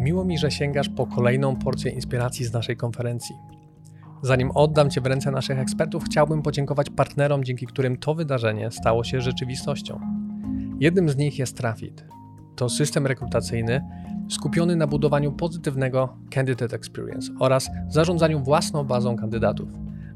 [0.00, 3.36] Miło mi, że sięgasz po kolejną porcję inspiracji z naszej konferencji.
[4.22, 9.04] Zanim oddam Cię w ręce naszych ekspertów, chciałbym podziękować partnerom, dzięki którym to wydarzenie stało
[9.04, 10.00] się rzeczywistością.
[10.80, 12.04] Jednym z nich jest Trafit.
[12.56, 13.84] To system rekrutacyjny
[14.30, 19.68] skupiony na budowaniu pozytywnego candidate experience oraz zarządzaniu własną bazą kandydatów.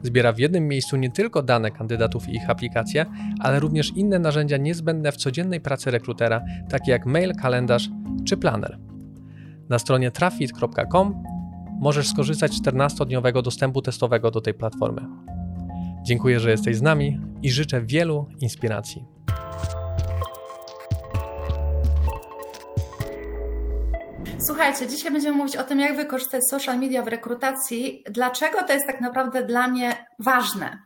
[0.03, 3.07] Zbiera w jednym miejscu nie tylko dane kandydatów i ich aplikacje,
[3.41, 7.91] ale również inne narzędzia niezbędne w codziennej pracy rekrutera, takie jak mail, kalendarz
[8.25, 8.79] czy planner.
[9.69, 11.23] Na stronie trafit.com
[11.81, 15.07] możesz skorzystać z 14-dniowego dostępu testowego do tej platformy.
[16.03, 19.05] Dziękuję, że jesteś z nami i życzę wielu inspiracji.
[24.47, 28.05] Słuchajcie, dzisiaj będziemy mówić o tym, jak wykorzystać social media w rekrutacji.
[28.11, 30.79] Dlaczego to jest tak naprawdę dla mnie ważne?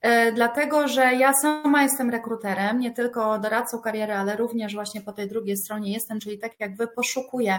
[0.00, 5.12] E, dlatego, że ja sama jestem rekruterem, nie tylko doradcą kariery, ale również właśnie po
[5.12, 7.58] tej drugiej stronie jestem, czyli tak jak wy poszukuję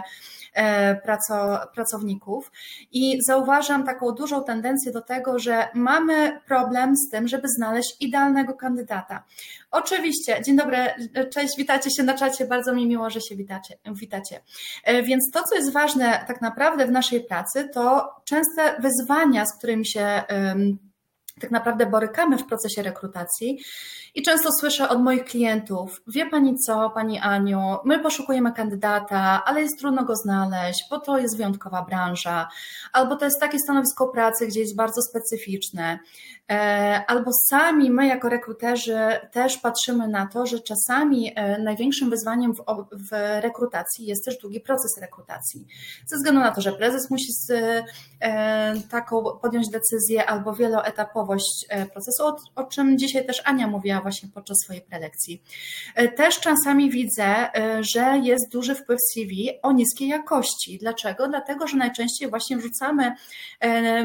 [0.54, 0.96] e,
[1.74, 2.52] pracowników
[2.92, 8.54] i zauważam taką dużą tendencję do tego, że mamy problem z tym, żeby znaleźć idealnego
[8.54, 9.24] kandydata.
[9.70, 10.78] Oczywiście, dzień dobry,
[11.32, 13.78] cześć, witacie się na czacie, bardzo mi miło, że się witacie.
[13.92, 14.40] witacie.
[14.84, 19.58] E, więc to, co jest ważne tak naprawdę w naszej pracy, to częste wyzwania, z
[19.58, 20.22] którymi się
[21.40, 23.58] tak naprawdę borykamy w procesie rekrutacji
[24.14, 29.62] i często słyszę od moich klientów, wie Pani co, Pani Aniu, my poszukujemy kandydata, ale
[29.62, 32.48] jest trudno go znaleźć, bo to jest wyjątkowa branża,
[32.92, 35.98] albo to jest takie stanowisko pracy, gdzie jest bardzo specyficzne,
[36.50, 38.98] e, albo sami my jako rekruterzy
[39.32, 44.60] też patrzymy na to, że czasami e, największym wyzwaniem w, w rekrutacji jest też długi
[44.60, 45.66] proces rekrutacji.
[46.06, 47.50] Ze względu na to, że prezes musi z,
[48.20, 50.52] e, taką podjąć decyzję albo
[51.30, 55.42] wieloetapowość procesu, o, o czym dzisiaj też Ania mówiła właśnie podczas swojej prelekcji.
[55.94, 60.78] E, też czasami widzę, e, że jest duży wpływ CV o niskiej jakości.
[60.78, 61.28] Dlaczego?
[61.28, 63.12] Dlatego, że najczęściej właśnie wrzucamy
[63.60, 64.04] e,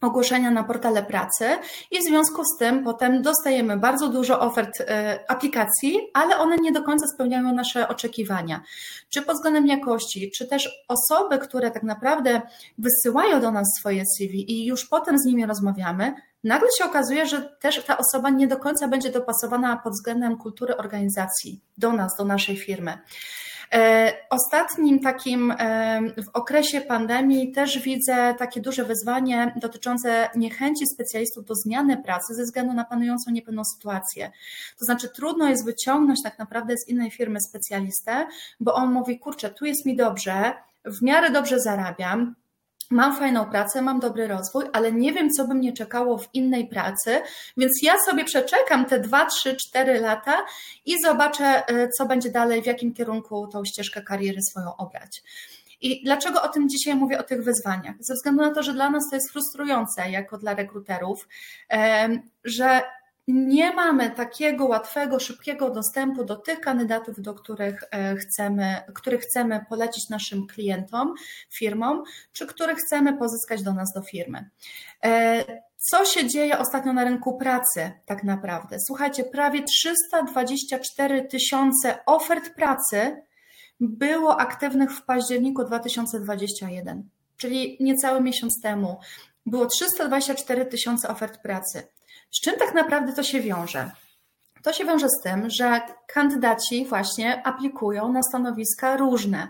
[0.00, 1.44] ogłoszenia na portale pracy
[1.90, 4.82] i w związku z tym potem dostajemy bardzo dużo ofert
[5.28, 8.62] aplikacji, ale one nie do końca spełniają nasze oczekiwania.
[9.08, 12.42] Czy pod względem jakości, czy też osoby, które tak naprawdę
[12.78, 17.56] wysyłają do nas swoje CV i już potem z nimi rozmawiamy, nagle się okazuje, że
[17.60, 22.24] też ta osoba nie do końca będzie dopasowana pod względem kultury organizacji do nas, do
[22.24, 22.98] naszej firmy.
[23.72, 31.44] E, ostatnim takim e, w okresie pandemii też widzę takie duże wyzwanie dotyczące niechęci specjalistów
[31.44, 34.30] do zmiany pracy ze względu na panującą niepewną sytuację.
[34.78, 38.26] To znaczy trudno jest wyciągnąć tak naprawdę z innej firmy specjalistę,
[38.60, 40.52] bo on mówi, kurczę, tu jest mi dobrze,
[40.84, 42.34] w miarę dobrze zarabiam,
[42.90, 46.68] mam fajną pracę, mam dobry rozwój, ale nie wiem, co by mnie czekało w innej
[46.68, 47.20] pracy,
[47.56, 50.44] więc ja sobie przeczekam te 2, 3, 4 lata
[50.86, 55.22] i zobaczę, e, co będzie dalej, w jakim kierunku tą ścieżkę kariery swoją obrać.
[55.80, 57.94] I dlaczego o tym dzisiaj mówię, o tych wyzwaniach?
[58.00, 61.28] Ze względu na to, że dla nas to jest frustrujące, jako dla rekruterów,
[62.44, 62.82] że
[63.28, 69.64] nie mamy takiego łatwego, szybkiego dostępu do tych kandydatów, do których e, chcemy, których chcemy
[69.68, 71.14] polecić naszym klientom,
[71.54, 74.50] firmom, czy których chcemy pozyskać do nas do firmy.
[75.04, 75.44] E,
[75.90, 78.76] co się dzieje ostatnio na rynku pracy, tak naprawdę?
[78.86, 83.22] Słuchajcie, prawie 324 tysiące ofert pracy
[83.80, 88.96] było aktywnych w październiku 2021, czyli niecały miesiąc temu.
[89.46, 91.95] Było 324 tysiące ofert pracy.
[92.36, 93.90] Z czym tak naprawdę to się wiąże?
[94.66, 99.48] To się wiąże z tym, że kandydaci właśnie aplikują na stanowiska różne,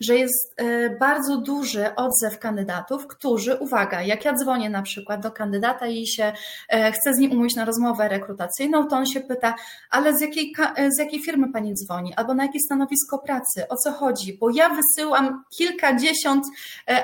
[0.00, 5.30] że jest e, bardzo duży odzew kandydatów, którzy, uwaga, jak ja dzwonię na przykład do
[5.30, 6.32] kandydata i się
[6.68, 9.54] e, chcę z nim umówić na rozmowę rekrutacyjną, to on się pyta,
[9.90, 13.76] ale z jakiej, e, z jakiej firmy pani dzwoni, albo na jakie stanowisko pracy, o
[13.76, 16.44] co chodzi, bo ja wysyłam kilkadziesiąt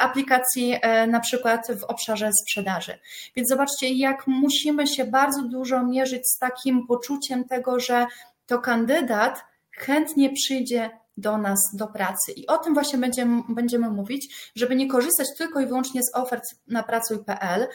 [0.00, 0.74] aplikacji
[1.08, 2.98] na przykład w obszarze sprzedaży.
[3.36, 8.06] Więc zobaczcie, jak musimy się bardzo dużo mierzyć z takim poczuciem tego, że
[8.46, 12.32] to kandydat chętnie przyjdzie do nas do pracy.
[12.32, 16.44] I o tym właśnie będziemy, będziemy mówić, żeby nie korzystać tylko i wyłącznie z ofert
[16.66, 17.68] na pracuj.pl,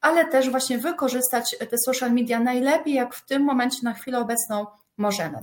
[0.00, 4.66] ale też właśnie wykorzystać te social media najlepiej, jak w tym momencie na chwilę obecną
[4.96, 5.38] możemy.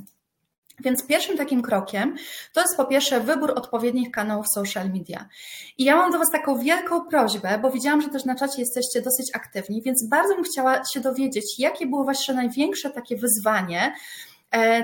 [0.79, 2.15] Więc pierwszym takim krokiem
[2.53, 5.29] to jest po pierwsze wybór odpowiednich kanałów social media.
[5.77, 9.01] I ja mam do Was taką wielką prośbę, bo widziałam, że też na czacie jesteście
[9.01, 13.93] dosyć aktywni, więc bardzo bym chciała się dowiedzieć, jakie było Wasze największe takie wyzwanie,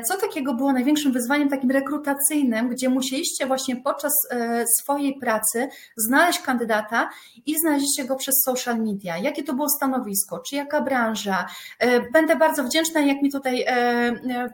[0.04, 6.40] co takiego było największym wyzwaniem takim rekrutacyjnym, gdzie musieliście właśnie podczas e, swojej pracy znaleźć
[6.40, 7.10] kandydata
[7.46, 9.18] i znaleźliście go przez social media?
[9.18, 10.40] Jakie to było stanowisko?
[10.40, 11.46] Czy jaka branża?
[11.80, 13.66] E, będę bardzo wdzięczna, jak mi tutaj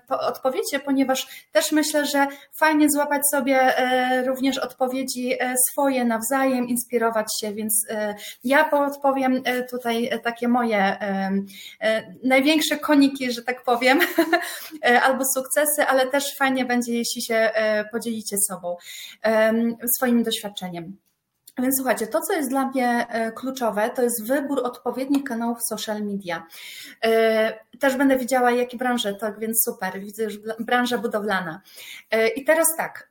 [0.10, 3.74] odpowiecie, ponieważ też myślę, że fajnie złapać sobie
[4.28, 5.34] również odpowiedzi
[5.72, 7.86] swoje nawzajem, inspirować się, więc
[8.44, 10.98] ja podpowiem tutaj takie moje
[12.24, 14.00] największe koniki, że tak powiem,
[15.04, 18.76] albo sukcesy, ale też fajnie będzie, jeśli się e, podzielicie sobą
[19.98, 20.98] swoim doświadczeniem.
[21.58, 26.04] Więc słuchajcie, to co jest dla mnie e, kluczowe, to jest wybór odpowiednich kanałów social
[26.04, 26.48] media.
[27.04, 31.62] E, też będę widziała, jakie branże, tak więc super, widzę już branża budowlana.
[32.36, 33.10] I teraz tak,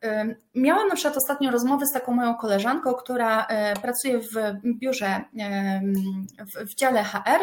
[0.54, 3.46] miałam na przykład ostatnio rozmowę z taką moją koleżanką, która
[3.82, 4.34] pracuje w
[4.64, 5.20] biurze,
[6.54, 7.40] w dziale HR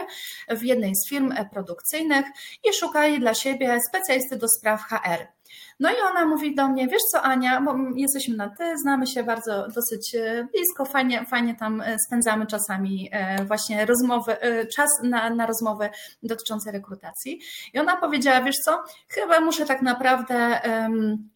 [0.50, 2.26] w jednej z firm produkcyjnych
[2.70, 5.39] i szuka dla siebie specjalisty do spraw HR.
[5.80, 9.24] No i ona mówi do mnie, wiesz co Ania, bo jesteśmy na ty, znamy się
[9.24, 14.38] bardzo dosyć e, blisko, fajnie, fajnie tam e, spędzamy czasami e, właśnie rozmowy,
[14.76, 15.90] czas na, na rozmowy
[16.24, 17.40] dotyczące rekrutacji.
[17.74, 21.30] I ona powiedziała, wiesz co, chyba muszę tak naprawdę um,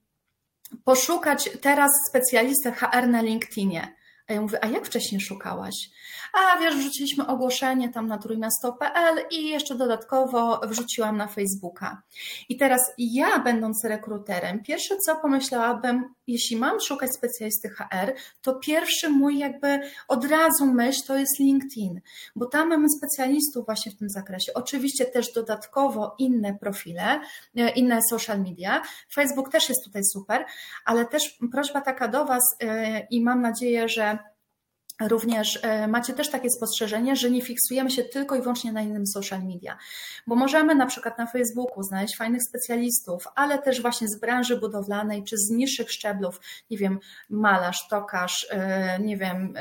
[0.84, 3.96] poszukać teraz specjalistę HR na LinkedInie.
[4.28, 5.76] A ja mówię, a jak wcześniej szukałaś?
[6.34, 12.02] A wiesz, wrzuciliśmy ogłoszenie tam na trójmiasto.pl i jeszcze dodatkowo wrzuciłam na Facebooka.
[12.50, 19.10] I teraz ja, będąc rekruterem, pierwsze co pomyślałabym, jeśli mam szukać specjalisty HR, to pierwszy
[19.10, 22.02] mój jakby od razu myśl to jest LinkedIn,
[22.36, 24.54] bo tam mamy specjalistów właśnie w tym zakresie.
[24.54, 27.20] Oczywiście też dodatkowo inne profile,
[27.56, 28.82] e, inne social media.
[29.14, 30.46] Facebook też jest tutaj super,
[30.86, 34.33] ale też prośba taka do Was e, i mam nadzieję, że
[35.02, 39.08] Również e, macie też takie spostrzeżenie, że nie fiksujemy się tylko i wyłącznie na innym
[39.08, 39.78] social media,
[40.28, 45.24] bo możemy na przykład na Facebooku znaleźć fajnych specjalistów, ale też właśnie z branży budowlanej
[45.24, 46.40] czy z niższych szczeblów,
[46.72, 47.00] nie wiem,
[47.30, 49.54] malarz, tokarz, e, nie wiem,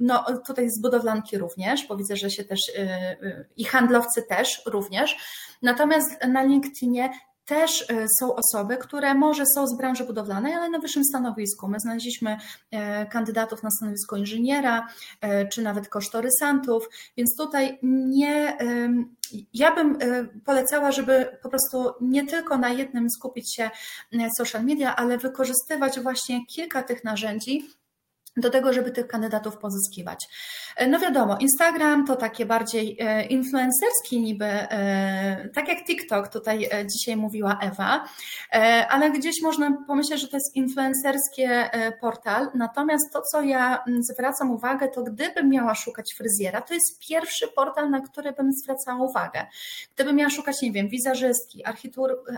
[0.00, 5.16] no tutaj z budowlanki również, bo widzę, że się też e, i handlowcy też również.
[5.62, 7.10] Natomiast na LinkedInie
[7.50, 11.68] też e, są osoby, które może są z branży budowlanej, ale na wyższym stanowisku.
[11.68, 12.36] My znaleźliśmy
[12.70, 14.88] e, kandydatów na stanowisko inżyniera,
[15.20, 18.58] e, czy nawet kosztorysantów, więc tutaj nie,
[19.54, 19.98] ja bym
[20.44, 23.70] polecała, żeby po prostu nie tylko na jednym skupić się
[24.36, 27.68] social media, ale wykorzystywać właśnie kilka tych narzędzi,
[28.40, 30.28] do tego, żeby tych kandydatów pozyskiwać.
[30.76, 36.68] E, no wiadomo, Instagram to takie bardziej e, influencerski niby, e, tak jak TikTok, tutaj
[36.92, 38.04] dzisiaj mówiła Ewa,
[38.88, 41.70] ale gdzieś można pomyśleć, że to jest influencerskie
[42.00, 47.48] portal, natomiast to, co ja zwracam uwagę, to gdybym miała szukać fryzjera, to jest pierwszy
[47.48, 49.46] portal, na który bym zwracała uwagę.
[49.94, 51.64] Gdybym miała szukać, nie wiem, wizerzystki,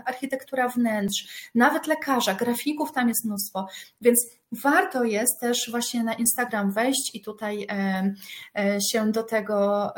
[0.05, 3.67] architektura wnętrz, nawet lekarza, grafików tam jest mnóstwo,
[4.01, 4.27] więc
[4.63, 9.89] warto jest też właśnie na Instagram wejść i tutaj e, się do tego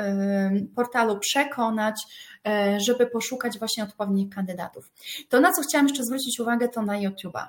[0.76, 2.02] portalu przekonać,
[2.48, 4.92] e, żeby poszukać właśnie odpowiednich kandydatów.
[5.30, 7.48] To, na co chciałam jeszcze zwrócić uwagę, to na YouTube'a.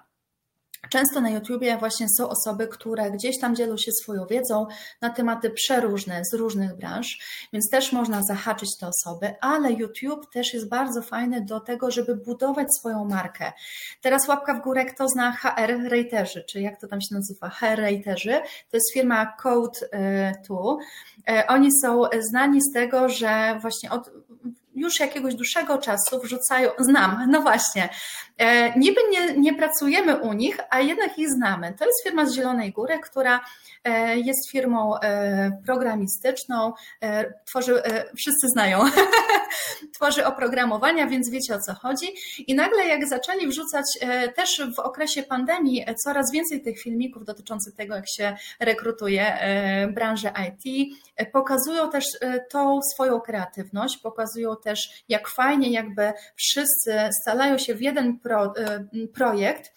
[0.90, 4.66] Często na YouTubie właśnie są osoby, które gdzieś tam dzielą się swoją wiedzą
[5.00, 7.18] na tematy przeróżne z różnych branż,
[7.52, 12.16] więc też można zahaczyć te osoby, ale YouTube też jest bardzo fajny do tego, żeby
[12.16, 13.52] budować swoją markę.
[14.02, 17.80] Teraz łapka w górę, kto zna HR Raterzy, czy jak to tam się nazywa, HR
[17.80, 18.40] Raterzy,
[18.70, 20.76] to jest firma Code2.
[21.28, 24.10] E, oni są znani z tego, że właśnie od
[24.76, 27.88] już jakiegoś dłuższego czasu wrzucają, znam, no właśnie,
[28.76, 31.74] niby nie, nie pracujemy u nich, a jednak ich znamy.
[31.78, 33.40] To jest firma z Zielonej Góry, która
[33.84, 36.72] e, jest firmą e, programistyczną,
[37.44, 37.82] tworzy,
[38.16, 38.80] wszyscy znają,
[39.94, 42.06] tworzy oprogramowania, więc wiecie o co chodzi.
[42.46, 43.84] I nagle jak zaczęli wrzucać
[44.36, 49.38] też w okresie pandemii coraz więcej tych filmików dotyczących tego, jak się rekrutuje
[49.94, 50.94] branżę IT,
[51.32, 52.04] pokazują też
[52.50, 58.52] tą swoją kreatywność, pokazują też, jak fajnie jakby wszyscy stalają się w jeden pro,
[58.92, 59.72] y, projekt,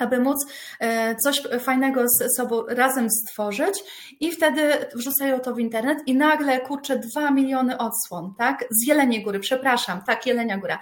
[0.00, 0.46] aby móc
[0.80, 3.74] e, coś fajnego z sobą razem stworzyć
[4.20, 4.62] i wtedy
[4.94, 8.64] wrzucają to w internet i nagle kurczę dwa miliony odsłon, tak?
[8.70, 10.78] Z Jeleniej Góry, przepraszam, tak, Jelenia Góra.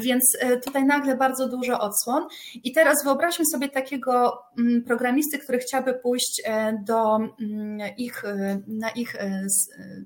[0.00, 5.58] Więc e, tutaj nagle bardzo dużo odsłon i teraz wyobraźmy sobie takiego mm, programisty, który
[5.58, 8.22] chciałby pójść e, do mm, ich,
[8.66, 9.16] na ich,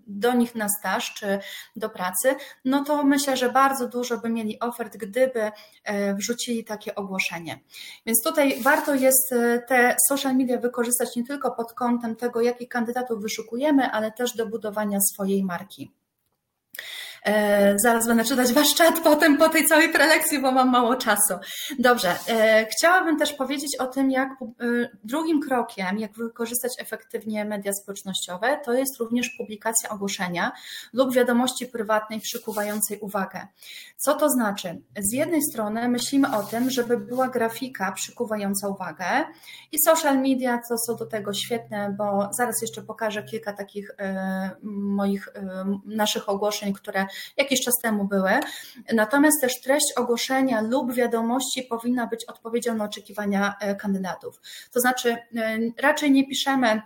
[0.06, 1.38] do nich na staż czy
[1.76, 2.34] do pracy,
[2.64, 5.50] no to myślę, że bardzo dużo by mieli ofert, gdyby
[6.16, 7.60] wrzucili takie ogłoszenie.
[8.06, 12.40] Więc tutaj tutaj warto jest e, te social media wykorzystać nie tylko pod kątem tego,
[12.40, 15.92] jakich kandydatów wyszukujemy, ale też do budowania swojej marki.
[17.24, 21.34] E, zaraz będę czytać Wasz czat potem po tej całej prelekcji, bo mam mało czasu.
[21.78, 24.64] Dobrze, e, chciałabym też powiedzieć o tym, jak e,
[25.04, 30.52] drugim krokiem, jak wykorzystać efektywnie media społecznościowe, to jest również publikacja ogłoszenia
[30.92, 33.46] lub wiadomości prywatnej przykuwającej uwagę.
[33.96, 34.82] Co to znaczy?
[34.98, 39.06] Z jednej strony myślimy o tym, żeby była grafika przykuwająca uwagę
[39.72, 43.90] i social media to są do tego świetne, bo zaraz jeszcze pokażę kilka takich
[44.62, 45.28] moich,
[45.84, 48.30] naszych ogłoszeń, które jakiś czas temu były.
[48.92, 54.40] Natomiast też treść ogłoszenia lub wiadomości powinna być odpowiedzią na oczekiwania e, kandydatów.
[54.72, 56.82] To znaczy, e, raczej nie piszemy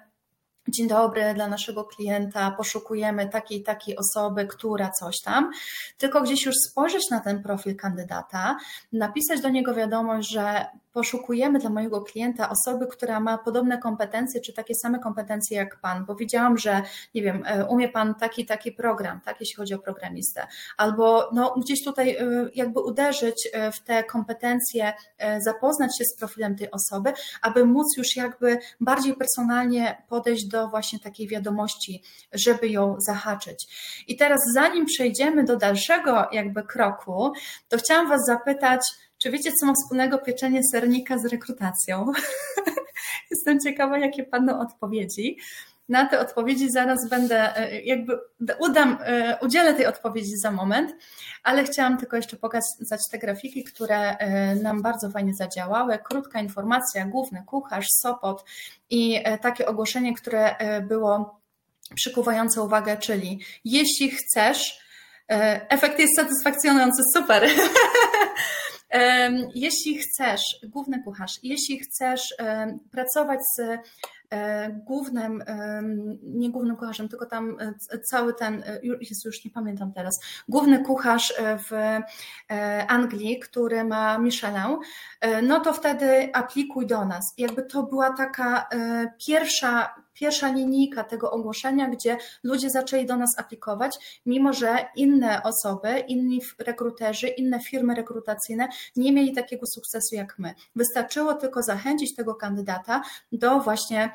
[0.69, 5.51] Dzień dobry dla naszego klienta, poszukujemy takiej takiej osoby, która coś tam,
[5.99, 8.57] tylko gdzieś już spojrzeć na ten profil kandydata,
[8.93, 14.53] napisać do niego wiadomość, że poszukujemy dla mojego klienta osoby, która ma podobne kompetencje, czy
[14.53, 16.83] takie same kompetencje jak Pan, bo widziałam, że
[17.15, 20.47] nie wiem, e, umie Pan taki, taki program, tak, jeśli chodzi o programistę,
[20.77, 24.93] albo no, gdzieś tutaj e, jakby uderzyć e, w te kompetencje,
[25.39, 31.01] zapoznać się z profilem tej osoby, aby móc już jakby bardziej personalnie podejść do właśnie
[31.01, 33.67] takiej wiadomości, żeby ją zahaczyć.
[34.09, 37.33] I teraz zanim przejdziemy do dalszego jakby kroku,
[37.69, 38.81] to chciałam Was zapytać,
[39.23, 42.07] czy wiecie, co ma wspólnego pieczenie sernika z rekrutacją?
[43.31, 45.39] Jestem ciekawa, jakie padną odpowiedzi.
[45.89, 48.19] Na te odpowiedzi zaraz będę, e, jakby
[48.59, 50.97] udam, e, udzielę tej odpowiedzi za moment,
[51.43, 55.99] ale chciałam tylko jeszcze pokazać te grafiki, które e, nam bardzo fajnie zadziałały.
[55.99, 58.45] Krótka informacja, główny kucharz, Sopot
[58.91, 60.57] i takie ogłoszenie, które
[60.89, 61.41] było
[61.95, 64.79] przykuwające uwagę, czyli jeśli chcesz,
[65.69, 67.49] efekt jest satysfakcjonujący, super.
[69.55, 72.35] Jeśli chcesz, główny kucharz, jeśli chcesz
[72.91, 73.61] pracować z
[74.31, 75.45] e, głównym,
[76.23, 80.85] nie głównym kucharzem, tylko tam e, cały ten, e, jest już nie pamiętam teraz, główny
[80.85, 82.01] kucharz w
[82.89, 84.77] Anglii, który ma Michelin,
[85.43, 87.35] no to wtedy aplikuj do nas.
[87.39, 88.69] Jakby to była taka
[89.27, 96.05] pierwsza pierwsza linijka tego ogłoszenia, gdzie ludzie zaczęli do nas aplikować, mimo że inne osoby,
[96.09, 100.55] inni rekruterzy, inne firmy rekrutacyjne nie mieli takiego sukcesu jak my.
[100.77, 103.03] Wystarczyło tylko zachęcić tego kandydata
[103.33, 104.11] do właśnie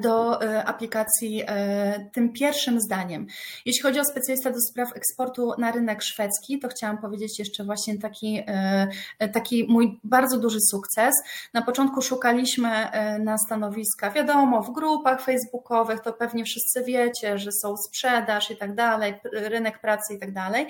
[0.00, 3.26] do e, aplikacji e, tym pierwszym zdaniem.
[3.66, 7.98] Jeśli chodzi o specjalista do spraw eksportu na rynek szwedzki, to chciałam powiedzieć jeszcze właśnie
[7.98, 11.14] taki, e, taki mój bardzo duży sukces.
[11.54, 12.68] Na początku szukaliśmy
[13.20, 18.74] na stanowiska, wiadomo, w grupach facebookowych, to pewnie wszyscy wiecie, że są sprzedaż i tak
[18.74, 20.66] dalej, rynek pracy i tak dalej.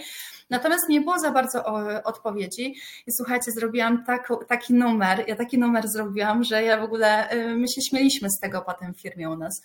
[0.50, 1.64] Natomiast nie było za bardzo
[2.04, 2.74] odpowiedzi
[3.06, 7.68] i słuchajcie, zrobiłam tak, taki numer, ja taki numer zrobiłam, że ja w ogóle, my
[7.68, 9.62] się śmieliśmy z tego potem firmie u nas.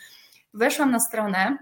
[0.54, 1.58] Weszłam na stronę,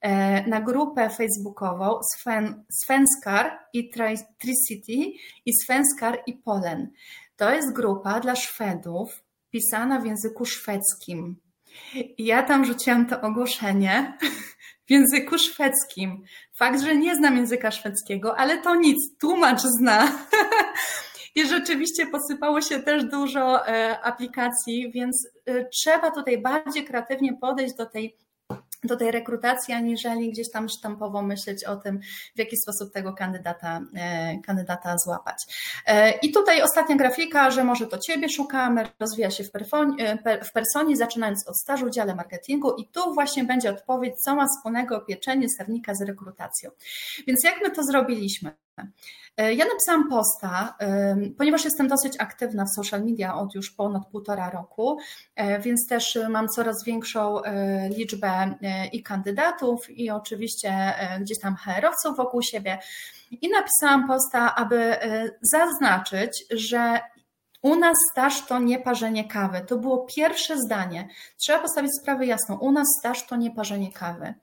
[0.00, 3.90] e, na grupę facebookową Sven, Svenskar i
[4.38, 5.12] Tricity
[5.46, 6.90] i Svenskar i Polen.
[7.36, 11.36] To jest grupa dla Szwedów pisana w języku szwedzkim.
[12.18, 14.18] Ja tam rzuciłam to ogłoszenie
[14.86, 16.24] w języku szwedzkim.
[16.54, 20.08] Fakt, że nie znam języka szwedzkiego, ale to nic, tłumacz zna.
[21.36, 27.74] I rzeczywiście posypało się też dużo e, aplikacji, więc e, trzeba tutaj bardziej kreatywnie podejść
[27.74, 28.16] do tej
[28.84, 32.00] do tej rekrutacji, aniżeli gdzieś tam sztampowo myśleć o tym,
[32.36, 35.36] w jaki sposób tego kandydata, e, kandydata złapać.
[36.22, 39.50] I tutaj ostatnia grafika, że może to Ciebie szukamy, rozwija się w,
[40.48, 45.00] w personie, zaczynając od stażu dziale marketingu i tu właśnie będzie odpowiedź, co ma wspólnego
[45.00, 46.70] pieczenie sernika z rekrutacją.
[47.26, 48.65] Więc jak my to zrobiliśmy?
[49.36, 50.76] E, ja napisałam posta,
[51.38, 54.98] ponieważ jestem dosyć aktywna w social media od już ponad półtora roku,
[55.34, 58.54] e, więc też mam coraz większą e, liczbę
[58.92, 62.78] i kandydatów, i oczywiście gdzieś tam HR-owców wokół siebie.
[63.30, 64.96] I napisałam posta, aby
[65.42, 67.00] zaznaczyć, że
[67.66, 69.60] u nas staż to nie parzenie kawy.
[69.66, 71.08] To było pierwsze zdanie.
[71.36, 72.56] Trzeba postawić sprawę jasno.
[72.60, 74.34] U nas staż to nie parzenie kawy.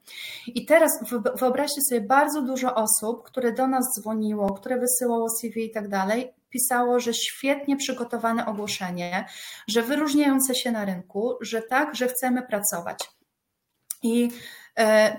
[0.48, 0.92] I teraz
[1.36, 6.34] wyobraźcie sobie bardzo dużo osób, które do nas dzwoniło, które wysyłało CV i tak dalej,
[6.50, 9.26] pisało, że świetnie przygotowane ogłoszenie,
[9.68, 13.10] że wyróżniające się na rynku, że tak, że chcemy pracować.
[14.04, 14.30] I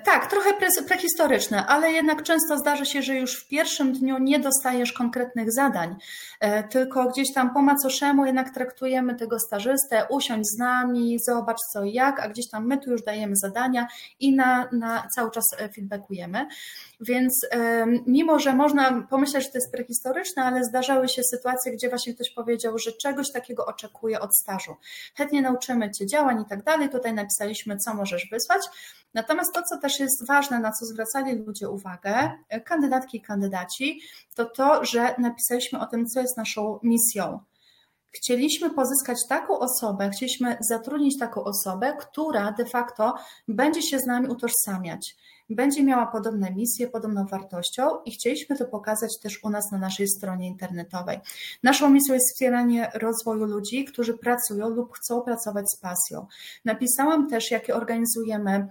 [0.04, 0.50] tak, trochę
[0.88, 5.96] prehistoryczne, ale jednak często zdarza się, że już w pierwszym dniu nie dostajesz konkretnych zadań,
[6.40, 11.84] e, tylko gdzieś tam po macoszemu jednak traktujemy tego stażystę, usiądź z nami, zobacz co
[11.84, 13.88] i jak, a gdzieś tam my tu już dajemy zadania
[14.20, 16.46] i na, na cały czas e, feedbackujemy.
[17.00, 17.46] Więc
[18.06, 22.30] mimo, że można pomyśleć, że to jest prehistoryczne, ale zdarzały się sytuacje, gdzie właśnie ktoś
[22.30, 24.76] powiedział, że czegoś takiego oczekuje od stażu.
[25.16, 26.88] Chętnie nauczymy Cię działań i tak dalej.
[26.88, 28.60] Tutaj napisaliśmy, co możesz wysłać.
[29.14, 32.30] Natomiast Natomiast to, co też jest ważne, na co zwracali ludzie uwagę,
[32.64, 34.00] kandydatki i kandydaci,
[34.34, 37.40] to to, że napisaliśmy o tym, co jest naszą misją.
[38.12, 43.14] Chcieliśmy pozyskać taką osobę, chcieliśmy zatrudnić taką osobę, która de facto
[43.48, 45.16] będzie się z nami utożsamiać
[45.50, 50.08] będzie miała podobne misje, podobną wartością i chcieliśmy to pokazać też u nas na naszej
[50.08, 51.18] stronie internetowej.
[51.62, 56.26] Naszą misją jest wspieranie rozwoju ludzi, którzy pracują lub chcą pracować z pasją.
[56.64, 58.68] Napisałam też, jakie organizujemy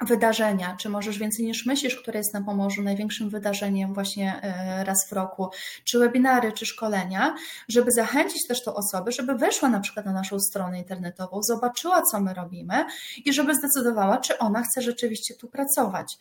[0.00, 5.08] wydarzenia, czy możesz więcej niż myślisz, które jest na Pomorzu największym wydarzeniem właśnie e, raz
[5.08, 5.48] w roku,
[5.84, 7.34] czy webinary, czy szkolenia,
[7.68, 12.20] żeby zachęcić też tą osobę, żeby weszła na przykład na naszą stronę internetową, zobaczyła, co
[12.20, 12.84] my robimy
[13.24, 16.18] i żeby zdecydowała, czy ona chce rzeczywiście tu pracować.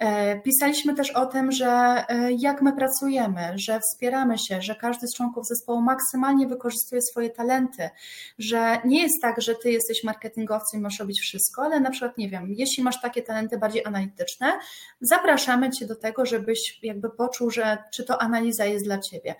[0.00, 5.06] E, pisaliśmy też o tym, że e, jak my pracujemy, że wspieramy się, że każdy
[5.06, 7.90] z członków zespołu maksymalnie wykorzystuje swoje talenty,
[8.38, 12.18] że nie jest tak, że ty jesteś marketingowcem i masz robić wszystko, ale na przykład,
[12.18, 14.52] nie wiem, jeśli masz takie talenty bardziej analityczne,
[15.00, 19.34] zapraszamy cię do tego, żebyś jakby poczuł, że czy to analiza jest dla ciebie.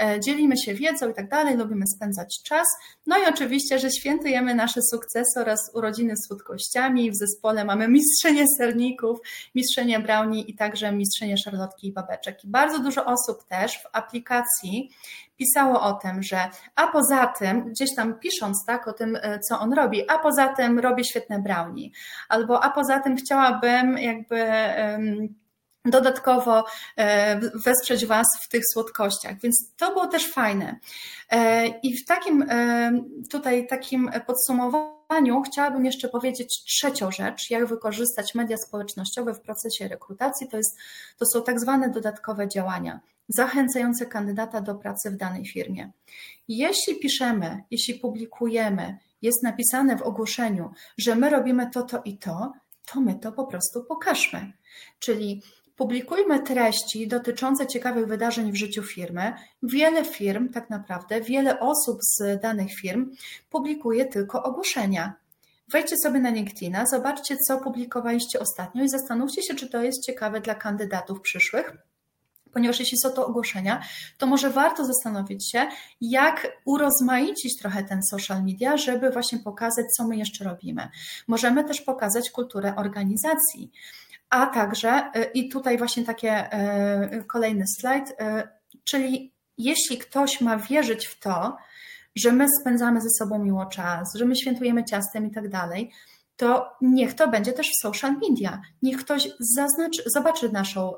[0.00, 2.66] E, dzielimy się wiedzą i tak dalej, lubimy spędzać czas.
[3.06, 7.10] No i oczywiście, że świętujemy nasze sukcesy oraz urodziny słodkościami.
[7.10, 9.18] W zespole mamy mistrzenie serników,
[9.54, 12.44] mistrzenie brownie i także mistrzenie szarlotki i babeczek.
[12.44, 14.90] I bardzo dużo osób też w aplikacji
[15.36, 19.60] pisało o tym, że a poza tym, gdzieś tam pisząc tak o tym, e, co
[19.60, 21.88] on robi, a poza tym robię świetne brownie,
[22.28, 25.41] albo a poza tym chciałabym jakby um,
[25.84, 26.64] dodatkowo
[26.96, 30.78] e, wesprzeć Was w tych słodkościach, więc to było też fajne.
[31.30, 32.92] E, I w takim e,
[33.30, 40.48] tutaj takim podsumowaniu chciałabym jeszcze powiedzieć trzecią rzecz, jak wykorzystać media społecznościowe w procesie rekrutacji,
[40.48, 40.78] to, jest,
[41.18, 45.90] to są tak zwane dodatkowe działania zachęcające kandydata do pracy w danej firmie.
[46.48, 52.52] Jeśli piszemy, jeśli publikujemy, jest napisane w ogłoszeniu, że my robimy to, to i to,
[52.86, 54.52] to my to po prostu pokażmy.
[54.98, 55.42] Czyli
[55.82, 59.32] Publikujmy treści dotyczące ciekawych wydarzeń w życiu firmy.
[59.62, 63.10] Wiele firm, tak naprawdę, wiele osób z danych firm
[63.50, 65.14] publikuje tylko ogłoszenia.
[65.68, 70.40] Wejdźcie sobie na LinkedIna, zobaczcie, co publikowaliście ostatnio i zastanówcie się, czy to jest ciekawe
[70.40, 71.72] dla kandydatów przyszłych.
[72.52, 73.82] Ponieważ jeśli są to ogłoszenia,
[74.18, 75.66] to może warto zastanowić się,
[76.00, 80.88] jak urozmaicić trochę ten social media, żeby właśnie pokazać, co my jeszcze robimy.
[81.28, 83.70] Możemy też pokazać kulturę organizacji
[84.32, 86.50] a także, y, i tutaj właśnie takie
[87.14, 88.14] y, kolejny slajd, y,
[88.84, 91.56] czyli jeśli ktoś ma wierzyć w to,
[92.16, 95.90] że my spędzamy ze sobą miło czas, że my świętujemy ciastem i tak dalej,
[96.36, 98.60] to niech to będzie też w social media.
[98.82, 100.92] Niech ktoś zaznaczy, zobaczy naszą,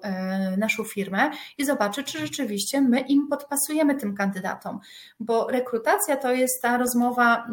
[0.58, 4.80] naszą firmę i zobaczy, czy rzeczywiście my im podpasujemy tym kandydatom,
[5.20, 7.46] bo rekrutacja to jest ta rozmowa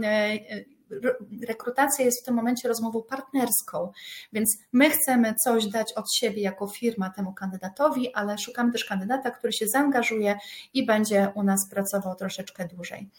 [1.47, 3.91] rekrutacja jest w tym momencie rozmową partnerską,
[4.33, 9.31] więc my chcemy coś dać od siebie jako firma temu kandydatowi, ale szukamy też kandydata,
[9.31, 10.37] który się zaangażuje
[10.73, 13.09] i będzie u nas pracował troszeczkę dłużej.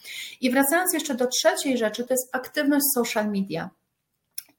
[0.41, 3.69] I wracając jeszcze do trzeciej rzeczy, to jest aktywność social media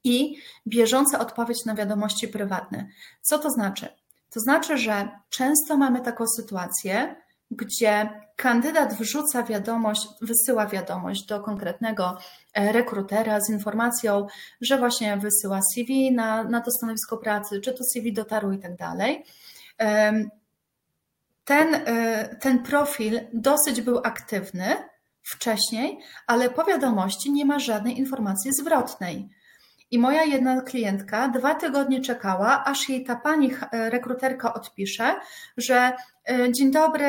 [0.05, 2.89] i bieżąca odpowiedź na wiadomości prywatne.
[3.23, 3.89] Co to znaczy?
[4.31, 7.17] To znaczy, że często mamy taką sytuację,
[7.51, 12.19] gdzie kandydat wrzuca wiadomość, wysyła wiadomość do konkretnego
[12.55, 14.27] e, rekrutera z informacją,
[14.61, 18.77] że właśnie wysyła CV na, na to stanowisko pracy, czy to CV dotarło i tak
[18.77, 19.25] dalej.
[21.45, 24.77] Ten, e, ten profil dosyć był aktywny
[25.23, 29.29] wcześniej, ale po wiadomości nie ma żadnej informacji zwrotnej.
[29.95, 35.15] I moja jedna klientka dwa tygodnie czekała, aż jej ta pani e, rekruterka odpisze,
[35.57, 35.93] że
[36.29, 37.07] e, dzień dobry,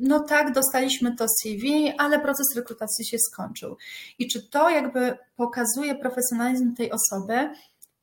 [0.00, 3.76] no tak, dostaliśmy to CV, ale proces rekrutacji się skończył.
[4.18, 7.50] I czy to jakby pokazuje profesjonalizm tej osoby,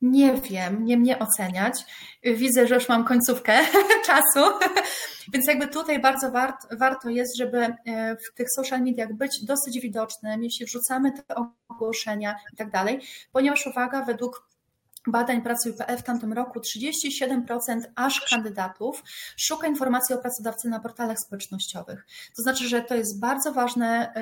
[0.02, 1.74] nie wiem, nie mnie oceniać.
[2.24, 3.58] Widzę, że już mam końcówkę
[4.06, 4.50] czasu,
[5.32, 7.76] więc jakby tutaj bardzo wart, warto jest, żeby e,
[8.16, 11.34] w tych social mediach być dosyć widocznym, jeśli wrzucamy te
[11.68, 13.00] ogłoszenia i tak dalej,
[13.32, 14.51] ponieważ uwaga, według
[15.06, 19.02] badań Pracuj.pl w tamtym roku 37% aż kandydatów
[19.36, 22.06] szuka informacji o pracodawcy na portalach społecznościowych.
[22.36, 24.14] To znaczy, że to jest bardzo ważne,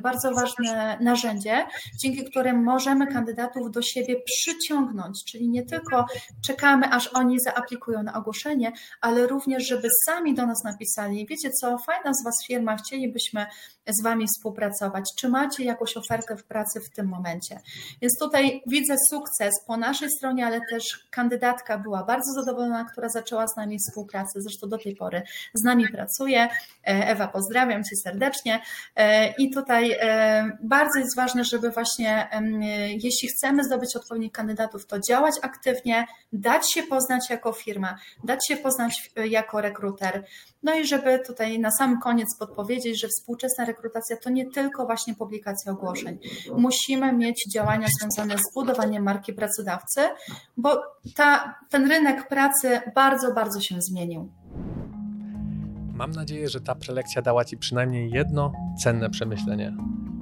[0.00, 1.66] bardzo ważne narzędzie,
[1.98, 6.06] dzięki którym możemy kandydatów do siebie przyciągnąć, czyli nie tylko
[6.46, 11.78] czekamy, aż oni zaaplikują na ogłoszenie, ale również, żeby sami do nas napisali, wiecie co,
[11.78, 13.46] fajna z Was firma, chcielibyśmy
[13.88, 15.04] z Wami współpracować?
[15.16, 17.60] Czy macie jakąś ofertę w pracy w tym momencie?
[18.02, 23.46] Więc tutaj widzę sukces po naszej stronie, ale też kandydatka była bardzo zadowolona, która zaczęła
[23.46, 25.22] z nami współpracę, zresztą do tej pory
[25.54, 26.42] z nami pracuje.
[26.42, 26.48] E,
[26.84, 28.60] Ewa, pozdrawiam Cię serdecznie.
[28.96, 29.96] E, I tutaj
[30.62, 32.28] bardzo jest ważne, żeby właśnie,
[33.02, 38.56] jeśli chcemy zdobyć odpowiednich kandydatów, to działać aktywnie, dać się poznać jako firma, dać się
[38.56, 40.24] poznać jako rekruter.
[40.62, 45.14] No i żeby tutaj na sam koniec podpowiedzieć, że współczesna rekrutacja to nie tylko właśnie
[45.14, 46.18] publikacja ogłoszeń.
[46.56, 50.00] Musimy mieć działania związane z budowaniem marki pracodawcy,
[50.56, 50.82] bo
[51.16, 54.32] ta, ten rynek pracy bardzo, bardzo się zmienił.
[55.94, 59.76] Mam nadzieję, że ta prelekcja dała Ci przynajmniej jedno cenne przemyślenie.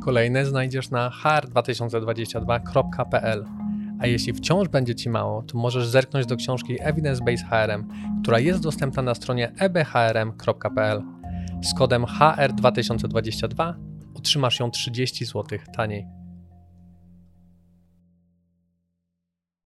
[0.04, 3.44] Kolejne znajdziesz na hr2022.pl.
[4.00, 7.88] A jeśli wciąż będzie Ci mało, to możesz zerknąć do książki Evidence Based HRM,
[8.22, 11.02] która jest dostępna na stronie ebhrm.pl.
[11.62, 13.74] Z kodem HR2022
[14.14, 16.21] otrzymasz ją 30 zł taniej.